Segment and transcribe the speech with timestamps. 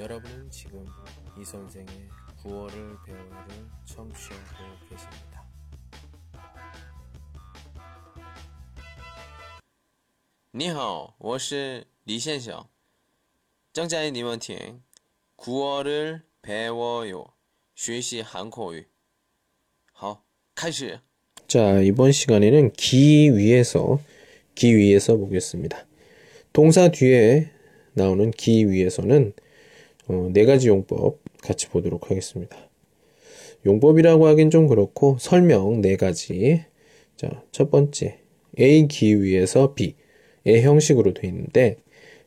[0.00, 0.86] 여러분은 지금
[1.38, 1.86] 이 선생의
[2.42, 3.26] 구월을 배우를
[3.84, 5.44] 청취하고 계십니다.
[10.52, 12.66] 你好，我是李先生。
[13.72, 14.82] 正在你们听
[15.34, 17.26] 古어를배워요
[17.74, 18.86] 学习韩国语。
[19.92, 20.24] 好，
[20.54, 21.00] 开始。
[21.46, 24.00] 자, 이번 시간에는 기 위에서,
[24.54, 25.86] 기 위에서 보겠습니다.
[26.52, 27.50] 동사 뒤에
[27.92, 29.34] 나오는 기 위에서는
[30.07, 32.57] 어, 네 가지 용법 같이 보도록 하겠습니다.
[33.65, 36.63] 용법이라고 하긴 좀 그렇고 설명 네 가지.
[37.15, 38.19] 자, 첫 번째
[38.59, 39.95] A 기 위에서 B
[40.43, 41.77] 의 형식으로 되어 있는데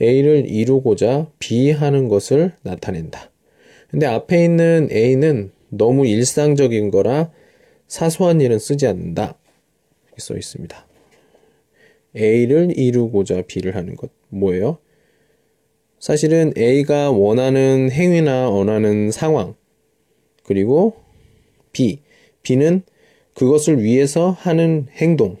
[0.00, 3.30] A를 이루고자 B 하는 것을 나타낸다.
[3.90, 7.30] 근데 앞에 있는 A는 너무 일상적인 거라
[7.86, 9.38] 사소한 일은 쓰지 않는다.
[10.06, 10.86] 이렇게 써 있습니다.
[12.16, 14.78] A를 이루고자 B를 하는 것 뭐예요?
[15.98, 19.54] 사실은 A가 원하는 행위나 원하는 상황
[20.44, 20.96] 그리고
[21.72, 22.00] B,
[22.42, 22.82] B는
[23.34, 25.36] 그것을 위해서 하는 행동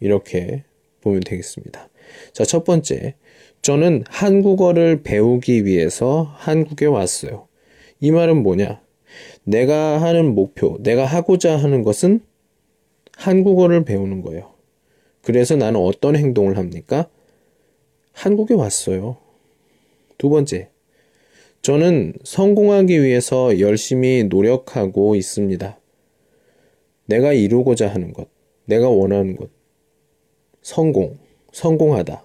[0.00, 0.64] 이렇게
[1.00, 1.88] 보면 되겠습니다.
[2.32, 3.14] 자, 첫 번째.
[3.62, 7.46] 저는 한국어를 배우기 위해서 한국에 왔어요.
[8.00, 8.82] 이 말은 뭐냐?
[9.44, 12.20] 내가 하는 목표, 내가 하고자 하는 것은
[13.16, 14.52] 한국어를 배우는 거예요.
[15.22, 17.08] 그래서 나는 어떤 행동을 합니까?
[18.12, 19.21] 한국에 왔어요.
[20.22, 20.68] 두 번째.
[21.62, 25.80] 저는 성공하기 위해서 열심히 노력하고 있습니다.
[27.06, 28.28] 내가 이루고자 하는 것,
[28.66, 29.50] 내가 원하는 것.
[30.60, 31.18] 성공,
[31.50, 32.24] 성공하다.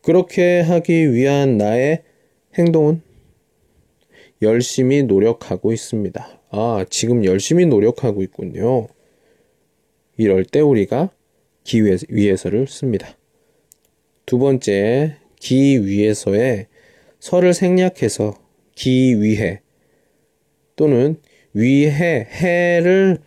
[0.00, 2.02] 그렇게 하기 위한 나의
[2.58, 3.02] 행동은
[4.42, 6.40] 열심히 노력하고 있습니다.
[6.50, 8.88] 아, 지금 열심히 노력하고 있군요.
[10.16, 11.10] 이럴 때 우리가
[11.62, 13.16] 기 위에서를 씁니다.
[14.26, 16.68] 두 번째, 기 위에서의
[17.18, 18.38] 설을 생략해서
[18.76, 19.60] 기 위해
[20.76, 21.16] 또는
[21.52, 23.18] 위해 해를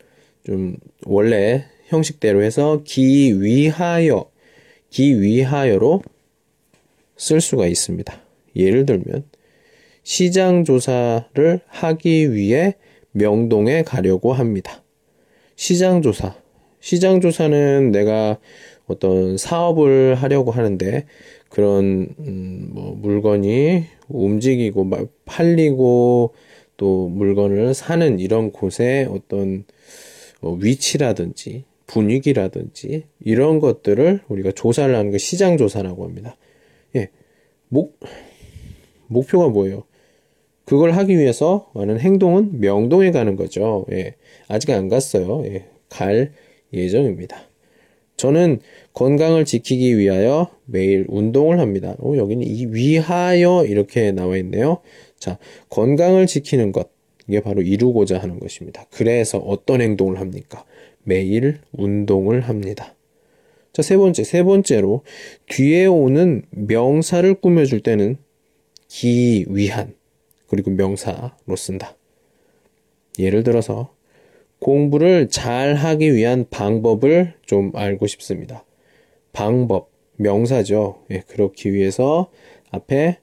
[0.46, 4.32] 좀 원래 형식대로 해서 기 위하여
[4.90, 6.02] 기 위하여로
[7.18, 8.18] 쓸 수가 있습니다.
[8.56, 9.26] 예를 들면
[10.04, 12.76] 시장 조사를 하기 위해
[13.12, 14.84] 명동에 가려고 합니다.
[15.58, 16.38] 시장 조사.
[16.80, 18.40] 시장 조사는 내가
[18.88, 21.06] 어떤 사업을 하려고 하는데
[21.50, 24.90] 그런 음, 뭐 물건이 움직이고
[25.26, 26.34] 팔리고
[26.78, 29.66] 또 물건을 사는 이런 곳에 어떤
[30.42, 36.36] 어, 위치라든지 분위기라든지 이런 것들을 우리가 조사를 하는 거 시장 조사라고 합니다.
[36.96, 37.10] 예.
[37.70, 38.00] 목
[39.08, 39.84] 목표가 뭐예요?
[40.66, 43.86] 그걸 하기 위해서 하는 행동은 명동에 가는 거죠.
[43.92, 44.16] 예.
[44.48, 45.44] 아직 안 갔어요.
[45.46, 45.66] 예.
[45.90, 46.34] 갈
[46.74, 47.38] 예정입니다.
[48.18, 48.60] 저는
[48.94, 51.96] 건강을 지키기 위하여 매일 운동을 합니다.
[52.00, 54.80] 어, 여기는 이 위하여 이렇게 나와 있네요.
[55.20, 55.38] 자,
[55.70, 56.90] 건강을 지키는 것.
[57.28, 58.86] 이게 바로 이루고자 하는 것입니다.
[58.92, 60.64] 그래서 어떤 행동을 합니까?
[61.04, 62.96] 매일 운동을 합니다.
[63.74, 65.04] 자, 세 번째, 세 번째로
[65.48, 68.18] 뒤에 오는 명사를 꾸며줄 때는
[68.88, 69.96] 기 위한
[70.48, 71.98] 그리고 명사로 쓴다.
[73.20, 73.94] 예를 들어서
[74.66, 78.66] 공부를 잘 하기 위한 방법을 좀 알고 싶습니다.
[79.32, 81.04] 방법, 명사죠.
[81.12, 82.32] 예, 그렇기 위해서
[82.72, 83.20] 앞에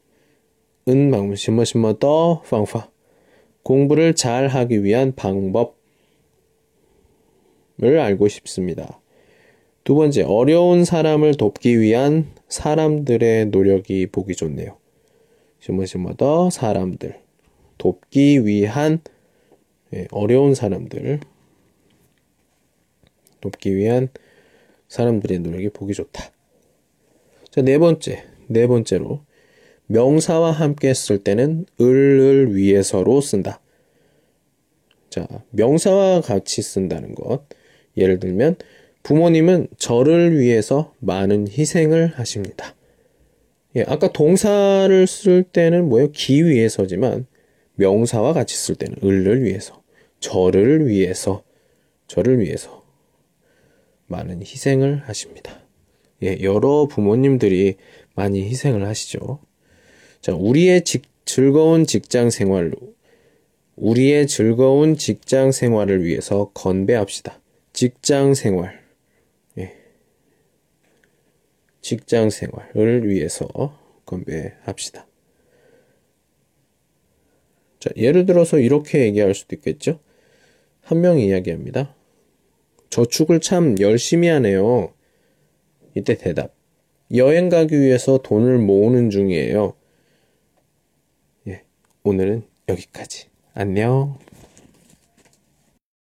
[0.89, 2.89] 은 방문 심어 심어 더 방파
[3.65, 5.73] 공부를 잘 하기 위한 방법을
[7.81, 9.01] 알고 싶습니다.
[9.83, 14.77] 두 번째, 어려운 사람을 돕기 위한 사람들의 노력이 보기 좋네요.
[15.59, 17.19] 심어 심어 더 사람들
[17.79, 19.01] 돕기 위한
[19.93, 21.19] 예, 어려운 사람들
[23.43, 24.09] 돕기 위한
[24.89, 26.33] 사람들의 노력이 보기 좋다.
[27.51, 28.25] 자, 네 번째.
[28.49, 29.21] 네 번째로
[29.87, 33.61] 명사와 함께 쓸 때는 을을 위해서로 쓴다.
[35.11, 37.45] 자, 명사와 같이 쓴다는 것.
[37.97, 38.57] 예를 들면
[39.03, 42.75] 부모님은 저를 위해서 많은 희생을 하십니다.
[43.77, 46.11] 예, 아까 동사를 쓸 때는 뭐예요?
[46.13, 47.27] 기 위해서지만
[47.75, 49.83] 명사와 같이 쓸 때는 을을 위해서,
[50.21, 51.43] 저를 위해서,
[52.07, 52.82] 저를 위해서
[54.13, 55.61] 많은 희생을 하십니다.
[56.23, 57.77] 예, 여러 부모님들이
[58.15, 59.41] 많이 희생을 하시죠.
[60.21, 62.77] 자, 우리의 직, 즐거운 직장 생활로,
[63.75, 67.41] 우리의 즐거운 직장 생활을 위해서 건배합시다.
[67.73, 68.81] 직장 생활.
[69.59, 69.75] 예.
[71.81, 73.49] 직장 생활을 위해서
[74.05, 75.07] 건배합시다.
[77.81, 79.99] 자, 예를 들어서 이렇게 얘기할 수도 있겠죠?
[80.83, 81.97] 한 명이 이야기합니다.
[82.93, 84.93] 저축을 참 열심히 하네요.
[85.95, 86.55] 이때 대답.
[87.17, 89.73] 여행 가기 위해서 돈을 모으는 중이에요.
[92.05, 93.29] 오늘은 여기까지.
[93.55, 94.19] 안녕.